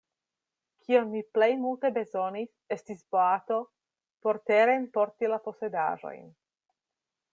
Kion 0.85 1.11
mi 1.15 1.19
plej 1.37 1.49
multe 1.65 1.91
bezonis, 1.97 2.49
estis 2.77 3.03
boato 3.17 3.59
por 4.25 4.41
terenporti 4.53 5.31
la 5.35 5.39
posedaĵon. 5.49 6.27